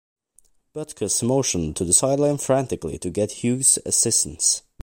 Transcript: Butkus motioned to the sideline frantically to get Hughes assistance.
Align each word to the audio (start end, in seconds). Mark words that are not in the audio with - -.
Butkus 0.73 1.21
motioned 1.21 1.75
to 1.75 1.85
the 1.85 1.93
sideline 1.93 2.39
frantically 2.39 2.97
to 2.97 3.11
get 3.11 3.43
Hughes 3.43 3.77
assistance. 3.85 4.63